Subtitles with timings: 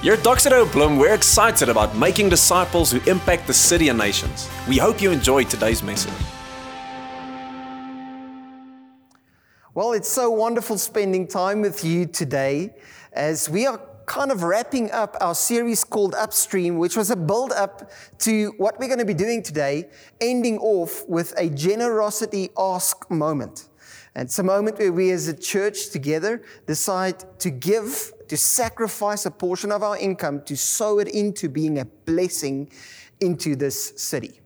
[0.00, 3.98] Here at Doxa Deo Bloem, we're excited about making disciples who impact the city and
[3.98, 4.48] nations.
[4.68, 6.14] We hope you enjoyed today's message.
[9.74, 12.76] Well, it's so wonderful spending time with you today
[13.12, 17.50] as we are kind of wrapping up our series called Upstream, which was a build
[17.50, 17.90] up
[18.20, 19.88] to what we're going to be doing today,
[20.20, 23.68] ending off with a generosity ask moment.
[24.14, 29.26] And it's a moment where we as a church together decide to give to sacrifice
[29.26, 32.70] a portion of our income to sow it into being a blessing
[33.20, 34.40] into this city.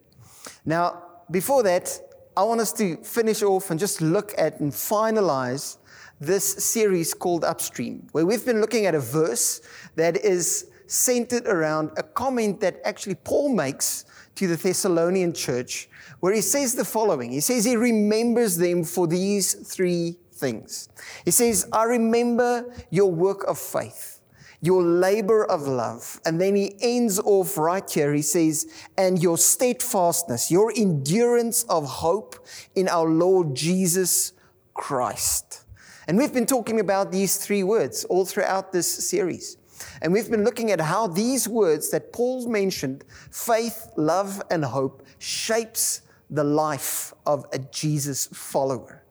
[0.64, 2.00] Now, before that,
[2.36, 5.78] I want us to finish off and just look at and finalize
[6.20, 9.60] this series called Upstream, where we've been looking at a verse
[9.96, 14.04] that is centered around a comment that actually Paul makes
[14.36, 15.88] to the Thessalonian church,
[16.20, 20.88] where he says the following He says he remembers them for these three things.
[21.24, 24.20] He says, I remember your work of faith,
[24.60, 26.20] your labor of love.
[26.26, 28.12] And then he ends off right here.
[28.12, 28.66] He says,
[28.98, 32.34] and your steadfastness, your endurance of hope
[32.74, 34.32] in our Lord Jesus
[34.74, 35.64] Christ.
[36.08, 39.56] And we've been talking about these three words all throughout this series.
[40.00, 45.06] And we've been looking at how these words that Paul mentioned, faith, love, and hope,
[45.18, 49.01] shapes the life of a Jesus follower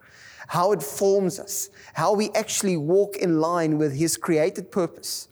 [0.47, 5.27] how it forms us, how we actually walk in line with His created purpose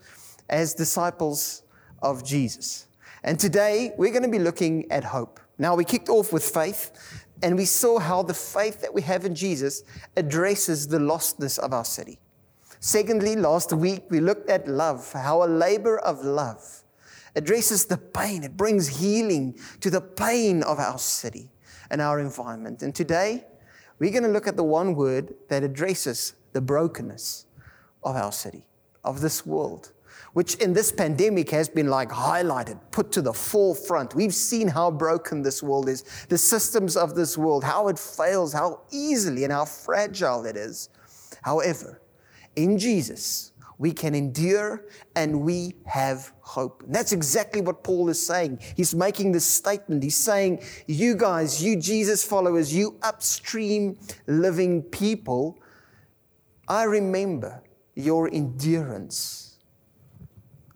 [0.49, 1.63] as disciples
[2.01, 2.87] of Jesus.
[3.23, 5.39] And today we're going to be looking at hope.
[5.57, 9.25] Now, we kicked off with faith, and we saw how the faith that we have
[9.25, 9.83] in Jesus
[10.15, 12.17] addresses the lostness of our city.
[12.79, 16.83] Secondly, last week we looked at love, how a labor of love
[17.35, 21.49] addresses the pain, it brings healing to the pain of our city
[21.91, 22.81] and our environment.
[22.81, 23.43] And today,
[23.99, 27.45] we're going to look at the one word that addresses the brokenness
[28.03, 28.65] of our city,
[29.03, 29.91] of this world,
[30.33, 34.15] which in this pandemic has been like highlighted, put to the forefront.
[34.15, 38.53] We've seen how broken this world is, the systems of this world, how it fails,
[38.53, 40.89] how easily and how fragile it is.
[41.41, 42.01] However,
[42.55, 44.85] in Jesus, we can endure
[45.15, 46.83] and we have hope.
[46.83, 48.59] And that's exactly what Paul is saying.
[48.75, 50.03] He's making this statement.
[50.03, 53.97] He's saying, You guys, you Jesus followers, you upstream
[54.27, 55.57] living people,
[56.67, 57.63] I remember
[57.95, 59.57] your endurance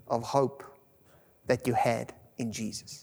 [0.08, 0.64] of hope
[1.46, 3.03] that you had in Jesus.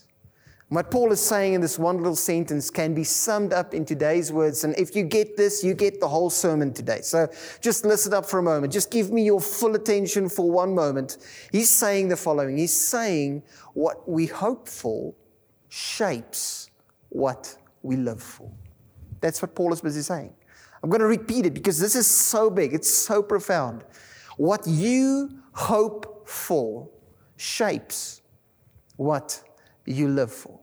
[0.71, 4.31] What Paul is saying in this one little sentence can be summed up in today's
[4.31, 4.63] words.
[4.63, 7.01] And if you get this, you get the whole sermon today.
[7.01, 7.27] So
[7.59, 8.71] just listen up for a moment.
[8.71, 11.17] Just give me your full attention for one moment.
[11.51, 13.43] He's saying the following He's saying
[13.73, 15.13] what we hope for
[15.67, 16.71] shapes
[17.09, 17.53] what
[17.83, 18.49] we live for.
[19.19, 20.33] That's what Paul is busy saying.
[20.81, 23.83] I'm going to repeat it because this is so big, it's so profound.
[24.37, 26.87] What you hope for
[27.35, 28.21] shapes
[28.95, 29.43] what
[29.85, 30.59] you live for.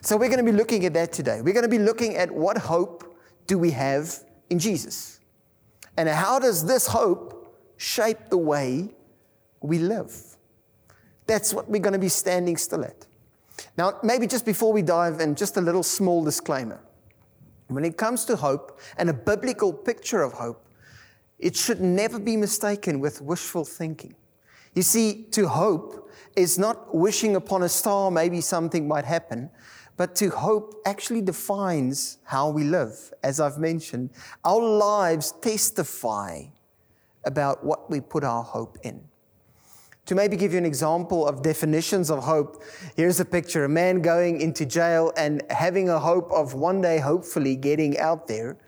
[0.00, 1.40] So we're going to be looking at that today.
[1.42, 5.20] We're going to be looking at what hope do we have in Jesus?
[5.96, 8.90] And how does this hope shape the way
[9.60, 10.14] we live?
[11.26, 13.06] That's what we're going to be standing still at.
[13.76, 16.80] Now, maybe just before we dive in, just a little small disclaimer.
[17.68, 20.64] When it comes to hope and a biblical picture of hope,
[21.38, 24.14] it should never be mistaken with wishful thinking.
[24.76, 29.48] You see, to hope is not wishing upon a star, maybe something might happen,
[29.96, 33.14] but to hope actually defines how we live.
[33.22, 34.10] As I've mentioned,
[34.44, 36.42] our lives testify
[37.24, 39.00] about what we put our hope in.
[40.04, 42.62] To maybe give you an example of definitions of hope,
[42.96, 46.98] here's a picture a man going into jail and having a hope of one day,
[46.98, 48.58] hopefully, getting out there.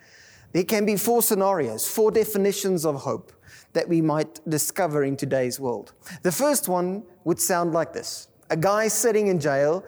[0.53, 3.31] There can be four scenarios, four definitions of hope
[3.73, 5.93] that we might discover in today's world.
[6.23, 9.85] The first one would sound like this a guy sitting in jail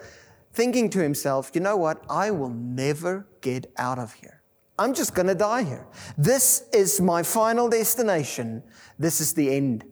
[0.52, 2.04] thinking to himself, you know what?
[2.10, 4.42] I will never get out of here.
[4.78, 5.86] I'm just going to die here.
[6.16, 8.62] This is my final destination.
[8.98, 9.84] This is the end.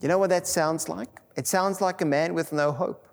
[0.00, 1.08] You know what that sounds like?
[1.36, 3.06] It sounds like a man with no hope.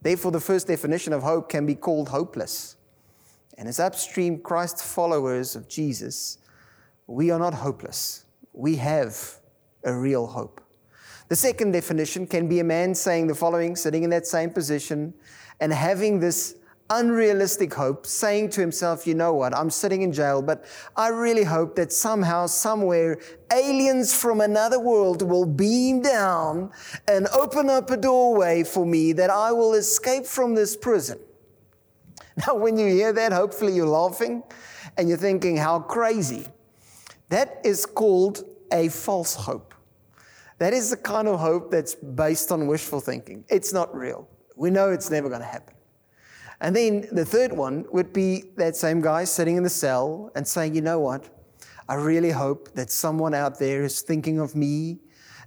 [0.00, 2.76] Therefore, the first definition of hope can be called hopeless.
[3.56, 6.38] And as upstream Christ followers of Jesus,
[7.08, 8.24] we are not hopeless.
[8.52, 9.38] We have
[9.84, 10.60] a real hope.
[11.28, 15.12] The second definition can be a man saying the following, sitting in that same position,
[15.60, 16.54] and having this
[16.90, 20.64] unrealistic hope, saying to himself, you know what, I'm sitting in jail, but
[20.96, 23.18] I really hope that somehow, somewhere,
[23.52, 26.70] aliens from another world will beam down
[27.06, 31.18] and open up a doorway for me that I will escape from this prison.
[32.46, 34.44] Now, when you hear that, hopefully you're laughing
[34.96, 36.46] and you're thinking, how crazy.
[37.28, 39.74] That is called a false hope.
[40.58, 43.44] That is the kind of hope that's based on wishful thinking.
[43.48, 44.28] It's not real.
[44.56, 45.74] We know it's never going to happen.
[46.60, 50.46] And then the third one would be that same guy sitting in the cell and
[50.46, 51.28] saying, you know what?
[51.88, 54.98] I really hope that someone out there is thinking of me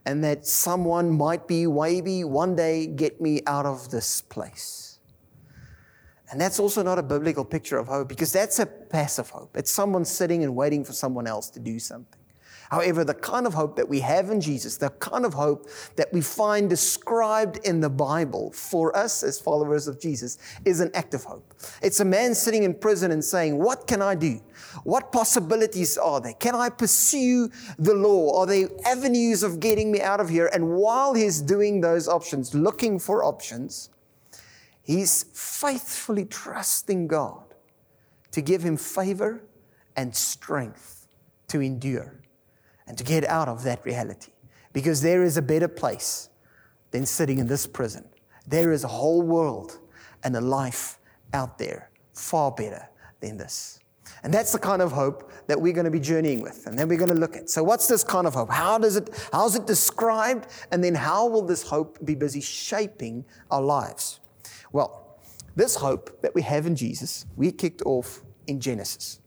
[0.05, 4.90] and that someone might be, maybe one day, get me out of this place.
[6.31, 9.55] And that's also not a biblical picture of hope because that's a passive hope.
[9.57, 12.21] It's someone sitting and waiting for someone else to do something.
[12.71, 16.07] However, the kind of hope that we have in Jesus, the kind of hope that
[16.13, 21.25] we find described in the Bible for us as followers of Jesus, is an active
[21.25, 21.53] hope.
[21.81, 24.39] It's a man sitting in prison and saying, What can I do?
[24.85, 26.33] What possibilities are there?
[26.35, 28.39] Can I pursue the law?
[28.39, 30.49] Are there avenues of getting me out of here?
[30.53, 33.89] And while he's doing those options, looking for options,
[34.83, 37.43] he's faithfully trusting God
[38.31, 39.43] to give him favor
[39.95, 41.07] and strength
[41.47, 42.21] to endure
[42.87, 44.31] and to get out of that reality.
[44.73, 46.29] Because there is a better place
[46.91, 48.07] than sitting in this prison.
[48.47, 49.79] There is a whole world
[50.23, 50.97] and a life
[51.33, 52.89] out there far better
[53.19, 53.79] than this.
[54.23, 56.67] And that's the kind of hope that we're going to be journeying with.
[56.67, 57.49] And then we're going to look at.
[57.49, 58.51] So what's this kind of hope?
[58.51, 60.47] How does it how is it described?
[60.71, 64.20] And then how will this hope be busy shaping our lives?
[64.71, 65.17] Well,
[65.55, 69.19] this hope that we have in Jesus, we kicked off in Genesis.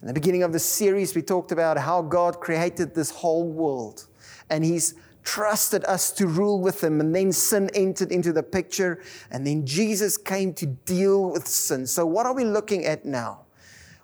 [0.00, 4.06] In the beginning of the series, we talked about how God created this whole world
[4.50, 4.94] and He's
[5.26, 7.00] trusted us to rule with Him.
[7.00, 11.86] And then sin entered into the picture, and then Jesus came to deal with sin.
[11.86, 13.40] So, what are we looking at now?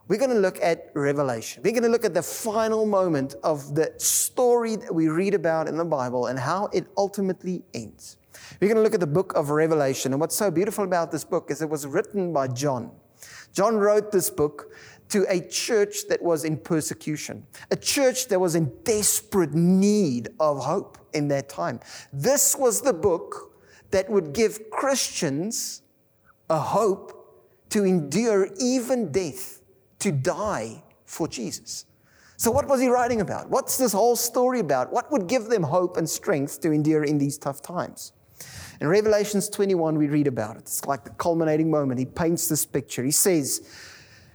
[0.09, 1.63] We're going to look at Revelation.
[1.63, 5.69] We're going to look at the final moment of the story that we read about
[5.69, 8.17] in the Bible and how it ultimately ends.
[8.61, 10.13] We're going to look at the book of Revelation.
[10.13, 12.91] And what's so beautiful about this book is it was written by John.
[13.53, 14.73] John wrote this book
[15.11, 20.65] to a church that was in persecution, a church that was in desperate need of
[20.65, 21.81] hope in that time.
[22.13, 23.53] This was the book
[23.91, 25.83] that would give Christians
[26.49, 27.19] a hope
[27.71, 29.61] to endure even death,
[29.99, 31.85] to die for Jesus.
[32.37, 33.51] So, what was he writing about?
[33.51, 34.93] What's this whole story about?
[34.93, 38.13] What would give them hope and strength to endure in these tough times?
[38.83, 40.63] In Revelations 21, we read about it.
[40.63, 42.01] It's like the culminating moment.
[42.01, 43.05] He paints this picture.
[43.05, 43.65] He says,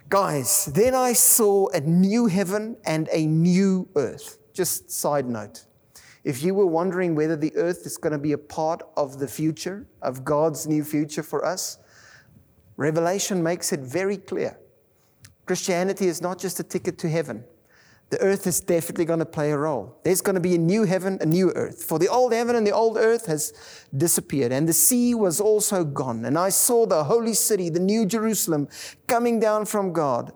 [0.08, 4.38] Guys, then I saw a new heaven and a new earth.
[4.54, 5.66] Just side note.
[6.24, 9.28] If you were wondering whether the earth is going to be a part of the
[9.28, 11.80] future, of God's new future for us,
[12.78, 14.58] Revelation makes it very clear.
[15.46, 17.44] Christianity is not just a ticket to heaven
[18.10, 19.98] the earth is definitely going to play a role.
[20.04, 21.84] There's going to be a new heaven, a new earth.
[21.84, 23.52] For the old heaven and the old earth has
[23.96, 26.24] disappeared, and the sea was also gone.
[26.24, 28.70] And I saw the holy city, the new Jerusalem,
[29.08, 30.32] coming down from God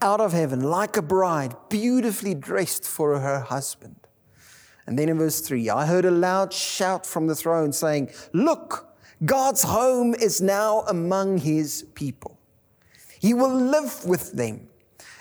[0.00, 3.96] out of heaven like a bride, beautifully dressed for her husband.
[4.86, 8.94] And then in verse 3, I heard a loud shout from the throne saying, Look,
[9.24, 12.38] God's home is now among his people.
[13.18, 14.68] He will live with them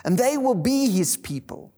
[0.04, 1.74] and they will be his people.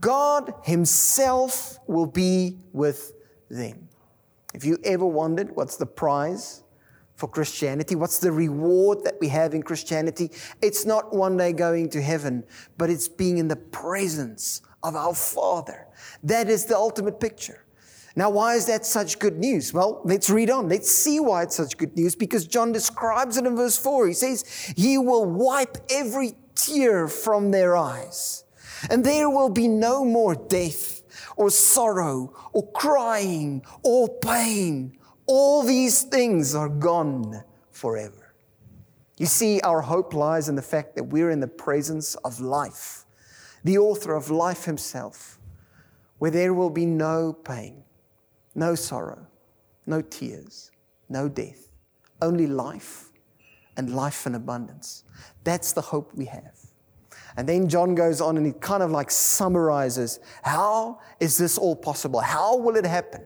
[0.00, 3.12] God himself will be with
[3.50, 3.88] them.
[4.54, 6.64] If you ever wondered what's the prize
[7.14, 10.30] for Christianity, what's the reward that we have in Christianity,
[10.62, 12.44] it's not one day going to heaven,
[12.78, 15.86] but it's being in the presence of our Father.
[16.22, 17.64] That is the ultimate picture.
[18.16, 19.72] Now, why is that such good news?
[19.72, 20.68] Well, let's read on.
[20.68, 24.08] Let's see why it's such good news because John describes it in verse 4.
[24.08, 24.44] He says,
[24.76, 28.44] He will wipe every tear from their eyes.
[28.88, 31.02] And there will be no more death
[31.36, 34.96] or sorrow or crying or pain.
[35.26, 38.34] All these things are gone forever.
[39.18, 43.04] You see, our hope lies in the fact that we're in the presence of life,
[43.64, 45.38] the author of life himself,
[46.18, 47.84] where there will be no pain,
[48.54, 49.26] no sorrow,
[49.84, 50.70] no tears,
[51.10, 51.68] no death,
[52.22, 53.09] only life
[53.76, 55.04] and life in abundance.
[55.44, 56.54] That's the hope we have.
[57.36, 61.76] And then John goes on and he kind of like summarizes how is this all
[61.76, 62.20] possible?
[62.20, 63.22] How will it happen?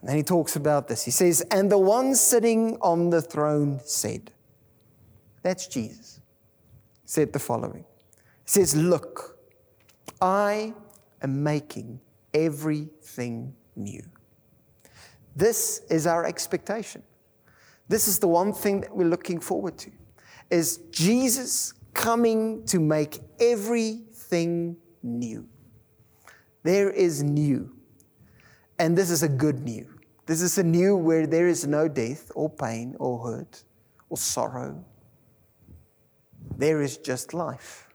[0.00, 1.02] And then he talks about this.
[1.04, 4.30] He says, And the one sitting on the throne said,
[5.42, 6.20] That's Jesus,
[7.04, 7.84] said the following.
[8.44, 9.38] He says, Look,
[10.20, 10.74] I
[11.22, 12.00] am making
[12.34, 14.02] everything new.
[15.34, 17.02] This is our expectation.
[17.88, 19.90] This is the one thing that we're looking forward to
[20.50, 25.48] is Jesus coming to make everything new.
[26.62, 27.76] There is new.
[28.78, 29.86] And this is a good new.
[30.26, 33.62] This is a new where there is no death or pain or hurt
[34.08, 34.84] or sorrow.
[36.56, 37.88] There is just life.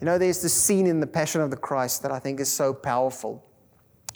[0.00, 2.52] You know, there's this scene in The Passion of the Christ that I think is
[2.52, 3.44] so powerful.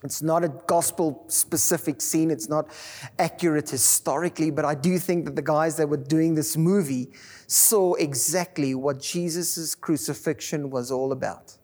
[0.04, 2.30] It's not a gospel specific scene.
[2.30, 2.68] It's not
[3.18, 7.10] accurate historically, but I do think that the guys that were doing this movie
[7.48, 11.58] saw exactly what Jesus' crucifixion was all about.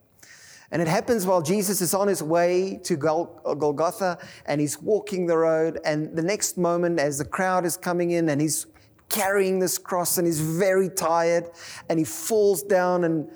[0.73, 5.37] And it happens while Jesus is on his way to Golgotha and he's walking the
[5.37, 5.79] road.
[5.85, 8.67] And the next moment, as the crowd is coming in and he's
[9.09, 11.49] carrying this cross and he's very tired
[11.88, 13.31] and he falls down and,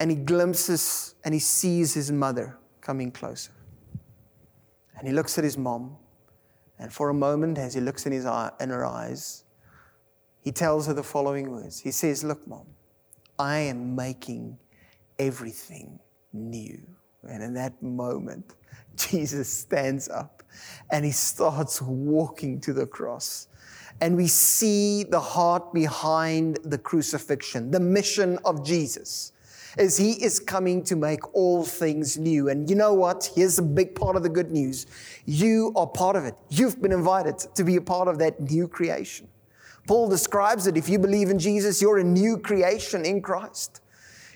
[0.00, 3.52] and he glimpses and he sees his mother coming closer.
[5.02, 5.96] And he looks at his mom.
[6.78, 9.42] And for a moment, as he looks in, his eye, in her eyes,
[10.42, 11.80] he tells her the following words.
[11.80, 12.68] He says, Look, mom,
[13.36, 14.56] I am making
[15.18, 15.98] everything
[16.32, 16.80] new.
[17.28, 18.54] And in that moment,
[18.94, 20.44] Jesus stands up
[20.92, 23.48] and he starts walking to the cross.
[24.00, 29.31] And we see the heart behind the crucifixion, the mission of Jesus
[29.78, 32.48] is he is coming to make all things new.
[32.48, 33.30] And you know what?
[33.34, 34.86] Here's a big part of the good news.
[35.24, 36.34] You are part of it.
[36.50, 39.28] You've been invited to be a part of that new creation.
[39.86, 40.76] Paul describes it.
[40.76, 43.80] If you believe in Jesus, you're a new creation in Christ.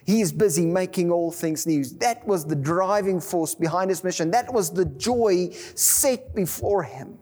[0.04, 1.84] He is busy making all things new.
[1.98, 4.30] That was the driving force behind his mission.
[4.30, 7.18] That was the joy set before him.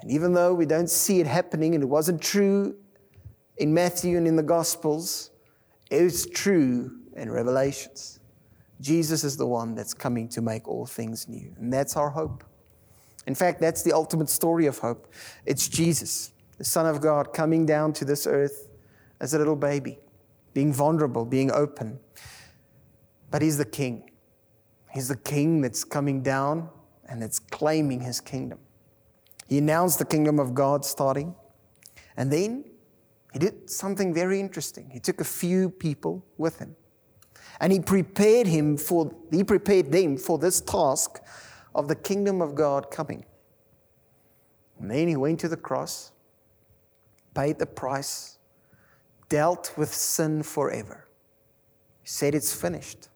[0.00, 2.76] And even though we don't see it happening, and it wasn't true
[3.56, 5.30] in Matthew and in the Gospels,
[5.90, 8.20] it's true in Revelations.
[8.80, 11.52] Jesus is the one that's coming to make all things new.
[11.58, 12.44] And that's our hope.
[13.26, 15.12] In fact, that's the ultimate story of hope.
[15.44, 18.68] It's Jesus, the Son of God, coming down to this earth
[19.20, 19.98] as a little baby,
[20.54, 21.98] being vulnerable, being open.
[23.30, 24.10] But He's the King.
[24.92, 26.68] He's the King that's coming down
[27.08, 28.58] and that's claiming His kingdom.
[29.48, 31.34] He announced the kingdom of God starting.
[32.16, 32.64] And then
[33.32, 34.90] he did something very interesting.
[34.90, 36.76] He took a few people with him.
[37.60, 41.20] And he prepared him for he prepared them for this task
[41.74, 43.24] of the kingdom of God coming.
[44.78, 46.12] And then he went to the cross,
[47.34, 48.38] paid the price,
[49.28, 51.08] dealt with sin forever.
[52.02, 53.08] He said it's finished.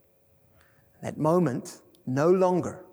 [1.01, 2.85] In that moment, no longer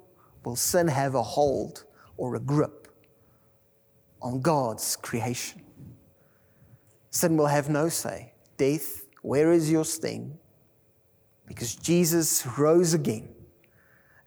[0.43, 1.83] will sin have a hold
[2.17, 2.87] or a grip
[4.21, 5.61] on God's creation.
[7.17, 8.31] Sin will have no say.
[8.57, 10.37] Death, where is your sting?
[11.47, 13.29] Because Jesus rose again.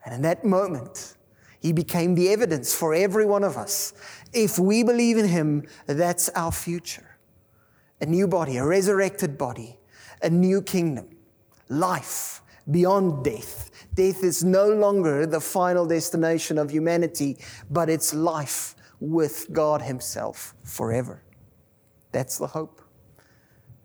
[0.03, 1.15] And in that moment,
[1.61, 3.93] he became the evidence for every one of us.
[4.33, 7.15] If we believe in him, that's our future.
[8.01, 9.79] A new body, a resurrected body,
[10.21, 11.15] a new kingdom,
[11.69, 13.71] life beyond death.
[13.93, 17.37] Death is no longer the final destination of humanity,
[17.69, 21.23] but it's life with God Himself forever.
[22.11, 22.80] That's the hope.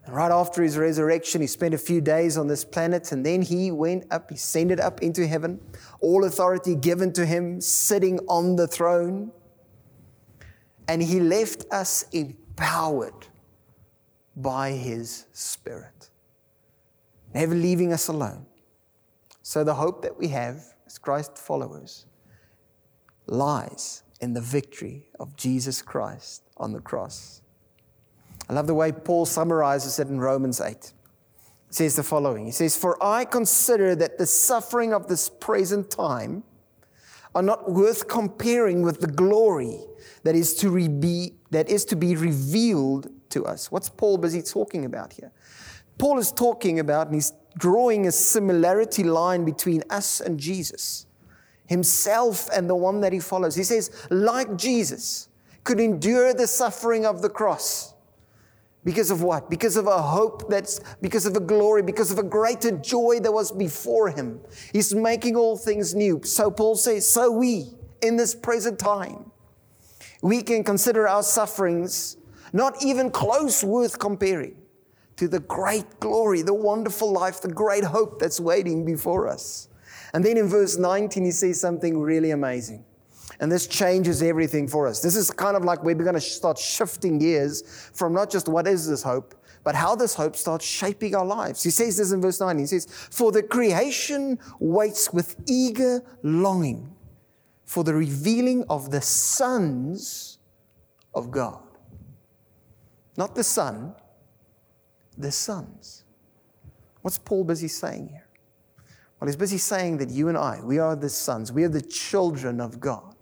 [0.07, 3.43] And right after his resurrection, he spent a few days on this planet and then
[3.43, 5.61] he went up, he ascended up into heaven,
[6.01, 9.33] all authority given to him, sitting on the throne.
[10.87, 13.27] And he left us empowered
[14.37, 16.11] by his Spirit,
[17.35, 18.47] never leaving us alone.
[19.43, 22.07] So the hope that we have as Christ followers
[23.27, 27.43] lies in the victory of Jesus Christ on the cross.
[28.49, 30.93] I love the way Paul summarizes it in Romans 8.
[31.69, 35.91] He says the following He says, For I consider that the suffering of this present
[35.91, 36.45] time
[37.35, 39.81] are not worth comparing with the glory
[40.23, 40.71] that is to,
[41.51, 43.71] that is to be revealed to us.
[43.71, 45.33] What's Paul busy talking about here?
[45.99, 51.07] Paul is talking about, and he's drawing a similarity line between us and Jesus,
[51.67, 53.55] himself and the one that he follows.
[53.55, 55.29] He says, like Jesus
[55.65, 57.96] could endure the suffering of the cross
[58.87, 59.51] because of what?
[59.51, 63.33] Because of a hope that's, because of a glory, because of a greater joy that
[63.33, 64.41] was before him.
[64.73, 66.21] He's making all things new.
[66.23, 67.67] So Paul says, so we,
[68.01, 69.33] in this present time,
[70.23, 72.17] we can consider our sufferings
[72.53, 74.57] not even close worth comparing
[75.17, 79.69] to the great glory, the wonderful life, the great hope that's waiting before us.
[80.15, 82.85] And then in verse 19, he says something really amazing.
[83.41, 85.01] And this changes everything for us.
[85.01, 88.67] This is kind of like we're going to start shifting gears from not just what
[88.67, 91.63] is this hope, but how this hope starts shaping our lives.
[91.63, 92.57] He says this in verse 9.
[92.59, 96.95] He says, For the creation waits with eager longing
[97.65, 100.39] for the revealing of the sons
[101.15, 101.61] of God.
[103.17, 103.95] Not the Son,
[105.19, 106.05] the sons.
[107.03, 108.27] What's Paul busy saying here?
[109.19, 111.83] Well, he's busy saying that you and I, we are the sons, we are the
[111.83, 113.16] children of God.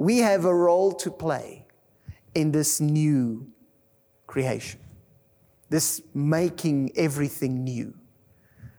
[0.00, 1.66] We have a role to play
[2.34, 3.52] in this new
[4.26, 4.80] creation,
[5.68, 7.92] this making everything new.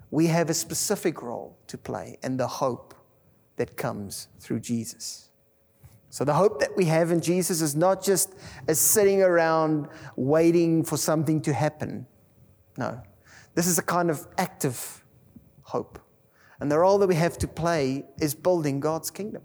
[0.09, 2.95] We have a specific role to play and the hope
[3.57, 5.29] that comes through Jesus.
[6.09, 8.33] So, the hope that we have in Jesus is not just
[8.67, 12.07] a sitting around waiting for something to happen.
[12.77, 12.99] No,
[13.53, 15.05] this is a kind of active
[15.61, 15.99] hope.
[16.59, 19.43] And the role that we have to play is building God's kingdom,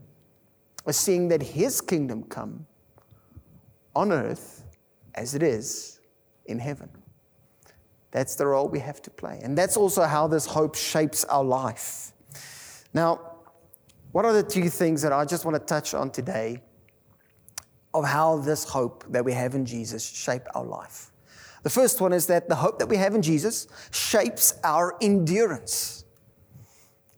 [0.87, 2.66] is seeing that His kingdom come
[3.95, 4.64] on earth
[5.14, 6.00] as it is
[6.47, 6.88] in heaven.
[8.11, 9.40] That's the role we have to play.
[9.43, 12.12] And that's also how this hope shapes our life.
[12.95, 13.37] Now,
[14.12, 16.62] what are the two things that I just want to touch on today
[17.93, 21.11] of how this hope that we have in Jesus shape our life?
[21.62, 26.05] The first one is that the hope that we have in Jesus shapes our endurance.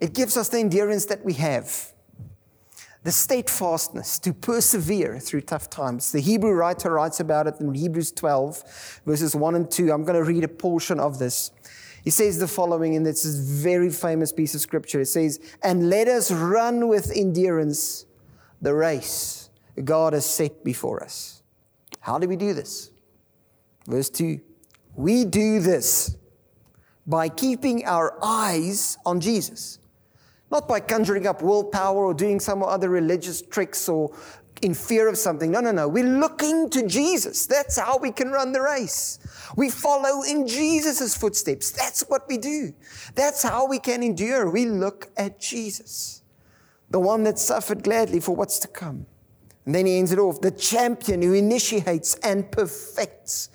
[0.01, 1.93] It gives us the endurance that we have
[3.05, 6.13] the steadfastness to persevere through tough times.
[6.13, 9.93] The Hebrew writer writes about it in Hebrews 12, verses 1 and 2.
[9.93, 11.53] I'm going to read a portion of this.
[12.03, 15.01] He says the following, and it's a very famous piece of scripture.
[15.01, 18.07] It says, And let us run with endurance
[18.61, 19.51] the race
[19.85, 21.43] God has set before us.
[22.01, 22.91] How do we do this?
[23.87, 24.41] Verse 2
[24.97, 26.17] We do this
[27.07, 29.79] by keeping our eyes on Jesus
[30.51, 34.15] not by conjuring up willpower or doing some other religious tricks or
[34.63, 35.51] in fear of something.
[35.51, 35.89] No, no, no.
[35.89, 37.47] We're looking to Jesus.
[37.47, 39.19] That's how we can run the race.
[39.57, 41.71] We follow in Jesus' footsteps.
[41.71, 42.73] That's what we do.
[43.15, 44.51] That's how we can endure.
[44.51, 46.23] We look at Jesus,
[46.91, 49.07] the one that suffered gladly for what's to come.
[49.65, 53.51] And then he ends it off the champion who initiates and perfects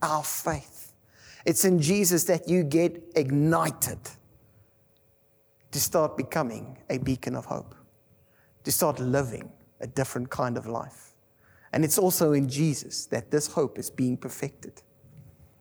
[0.00, 0.92] our faith.
[1.44, 3.98] It's in Jesus that you get ignited
[5.78, 7.72] to start becoming a beacon of hope,
[8.64, 9.48] to start living
[9.80, 11.14] a different kind of life.
[11.72, 14.82] And it's also in Jesus that this hope is being perfected.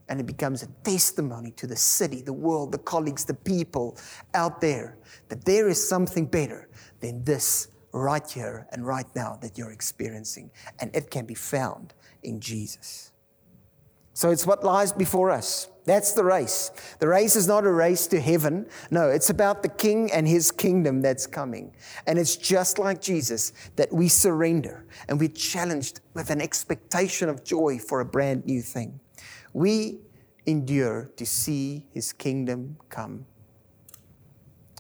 [0.10, 3.96] And it becomes a testimony to the city, the world, the colleagues, the people
[4.34, 4.98] out there
[5.30, 6.68] that there is something better
[7.00, 10.50] than this right here and right now that you're experiencing.
[10.80, 13.12] And it can be found in Jesus.
[14.18, 15.70] So it's what lies before us.
[15.86, 16.72] That's the race.
[16.98, 18.66] The race is not a race to heaven.
[18.90, 21.76] No, it's about the king and his kingdom that's coming.
[22.08, 27.44] And it's just like Jesus that we surrender and we're challenged with an expectation of
[27.44, 29.00] joy for a brand new thing.
[29.54, 30.00] We
[30.48, 33.24] endure to see his kingdom come.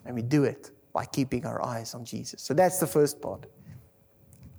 [0.03, 2.41] And we do it by keeping our eyes on Jesus.
[2.41, 3.45] So that's the first part.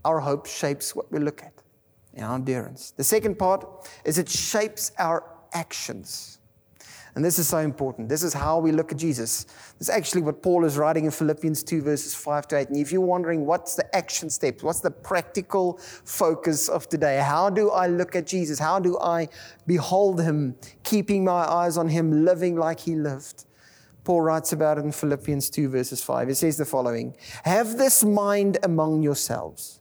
[0.04, 1.57] Our hope shapes what we look at
[2.20, 2.92] our endurance.
[2.92, 6.38] The second part is it shapes our actions.
[7.14, 8.08] And this is so important.
[8.08, 9.44] This is how we look at Jesus.
[9.78, 12.68] This is actually what Paul is writing in Philippians 2, verses 5 to 8.
[12.68, 17.18] And if you're wondering what's the action steps, what's the practical focus of today?
[17.18, 18.60] How do I look at Jesus?
[18.60, 19.28] How do I
[19.66, 20.54] behold him,
[20.84, 23.46] keeping my eyes on him, living like he lived?
[24.04, 26.28] Paul writes about it in Philippians 2, verses 5.
[26.28, 29.80] It says the following Have this mind among yourselves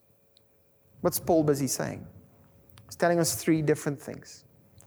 [1.01, 2.05] What's Paul busy saying?
[2.85, 4.45] He's telling us three different things.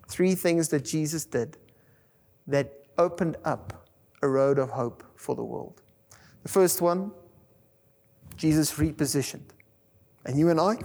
[0.08, 1.56] Three things that Jesus did
[2.46, 3.88] that opened up
[4.22, 5.82] a road of hope for the world.
[6.42, 7.12] The first one,
[8.36, 9.50] Jesus repositioned.
[10.24, 10.78] And you and I,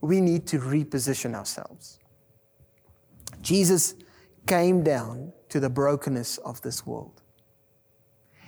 [0.00, 1.98] we need to reposition ourselves.
[3.42, 3.94] Jesus
[4.46, 7.22] came down to the brokenness of this world.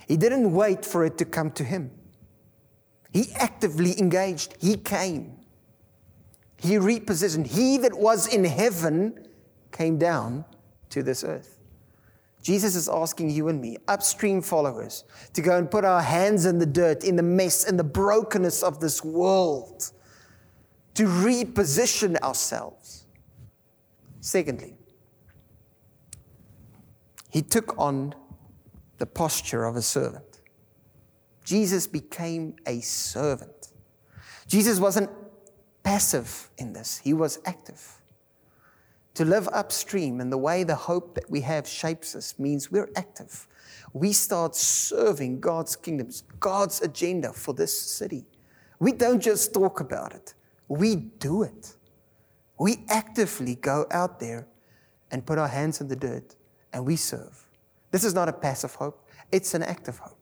[0.07, 1.91] He didn't wait for it to come to him.
[3.13, 4.55] He actively engaged.
[4.59, 5.37] He came.
[6.57, 7.45] He repositioned.
[7.45, 9.27] He that was in heaven
[9.71, 10.45] came down
[10.89, 11.59] to this earth.
[12.41, 16.57] Jesus is asking you and me, upstream followers, to go and put our hands in
[16.57, 19.91] the dirt, in the mess, in the brokenness of this world,
[20.95, 23.05] to reposition ourselves.
[24.19, 24.75] Secondly,
[27.29, 28.13] he took on
[28.97, 30.32] the posture of a servant.
[31.43, 33.69] Jesus became a servant.
[34.47, 35.09] Jesus wasn't
[35.83, 37.99] passive in this, he was active.
[39.15, 42.89] To live upstream and the way the hope that we have shapes us means we're
[42.95, 43.47] active.
[43.93, 48.25] We start serving God's kingdoms, God's agenda for this city.
[48.79, 50.33] We don't just talk about it,
[50.67, 51.75] we do it.
[52.59, 54.47] We actively go out there
[55.11, 56.35] and put our hands in the dirt
[56.71, 57.45] and we serve.
[57.91, 60.12] This is not a passive hope, it's an active hope.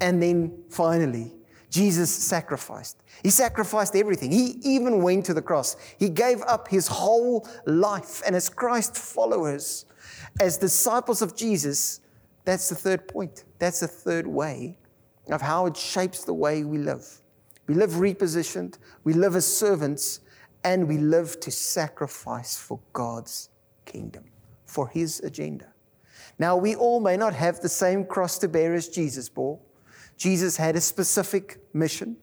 [0.00, 1.34] And then finally,
[1.70, 3.02] Jesus sacrificed.
[3.22, 4.30] He sacrificed everything.
[4.30, 5.76] He even went to the cross.
[5.98, 8.22] He gave up his whole life.
[8.24, 9.84] And as Christ followers,
[10.40, 12.00] as disciples of Jesus,
[12.44, 13.44] that's the third point.
[13.58, 14.78] That's the third way
[15.30, 17.06] of how it shapes the way we live.
[17.66, 20.20] We live repositioned, we live as servants,
[20.64, 23.50] and we live to sacrifice for God's
[23.84, 24.24] kingdom,
[24.64, 25.66] for his agenda.
[26.38, 29.58] Now, we all may not have the same cross to bear as Jesus bore.
[30.18, 32.16] Jesus had a specific mission,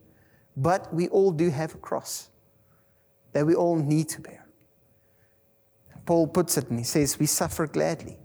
[0.56, 2.30] but we all do have a cross
[3.32, 4.46] that we all need to bear.
[6.06, 8.18] Paul puts it and he says, We suffer gladly,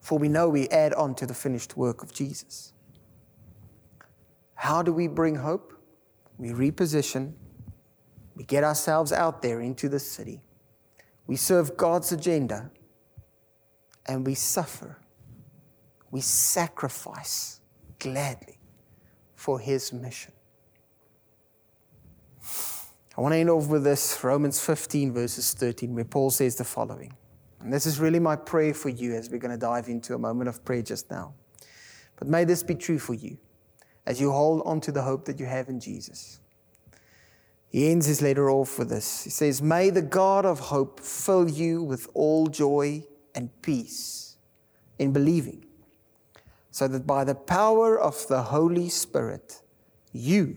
[0.00, 2.72] for we know we add on to the finished work of Jesus.
[4.54, 5.74] How do we bring hope?
[6.38, 7.34] We reposition,
[8.34, 10.40] we get ourselves out there into the city,
[11.26, 12.70] we serve God's agenda,
[14.06, 14.98] and we suffer.
[16.10, 17.61] We sacrifice
[18.02, 18.58] gladly
[19.36, 20.32] for his mission.
[23.16, 26.64] I want to end off with this Romans 15, verses 13, where Paul says the
[26.64, 27.14] following.
[27.60, 30.18] And this is really my prayer for you as we're going to dive into a
[30.18, 31.34] moment of prayer just now.
[32.16, 33.38] But may this be true for you
[34.04, 36.40] as you hold on to the hope that you have in Jesus.
[37.68, 39.24] He ends his letter off with this.
[39.24, 44.36] He says, May the God of hope fill you with all joy and peace
[44.98, 45.64] in believing
[46.72, 49.60] so that by the power of the Holy Spirit,
[50.10, 50.56] you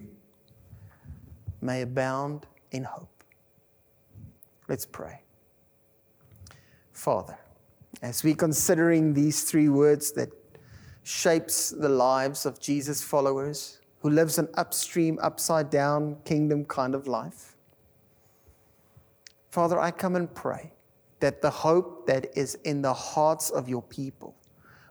[1.62, 3.23] may abound in hope.
[4.69, 5.21] Let's pray.
[6.93, 7.38] Father,
[8.01, 10.30] as we're considering these three words that
[11.04, 17.08] shapes the lives of Jesus' followers, who lives an upstream, upside down kingdom kind of
[17.08, 17.58] life.
[19.49, 20.71] Father, I come and pray
[21.19, 24.36] that the hope that is in the hearts of your people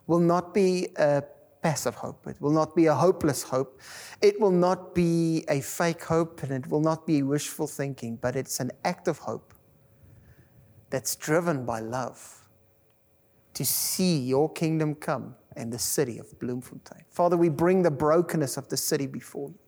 [0.07, 1.23] will not be a
[1.62, 2.27] passive hope.
[2.27, 3.81] It will not be a hopeless hope.
[4.21, 8.37] It will not be a fake hope and it will not be wishful thinking, but
[8.37, 9.55] it's an active hope
[10.90, 12.49] that's driven by love
[13.55, 17.05] to see your kingdom come in the city of Bloemfontein.
[17.09, 19.59] Father, we bring the brokenness of the city before you.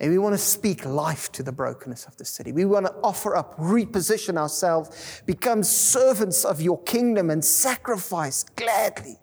[0.00, 2.52] And we want to speak life to the brokenness of the city.
[2.52, 9.16] We want to offer up, reposition ourselves, become servants of your kingdom, and sacrifice gladly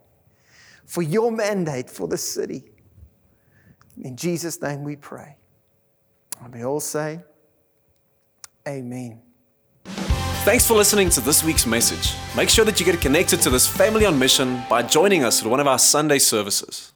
[0.85, 2.65] for your mandate for the city.
[4.01, 5.37] In Jesus' name we pray.
[6.41, 7.21] And we all say,
[8.67, 9.21] Amen.
[10.43, 12.13] Thanks for listening to this week's message.
[12.35, 15.49] Make sure that you get connected to this family on mission by joining us at
[15.49, 16.91] one of our Sunday services.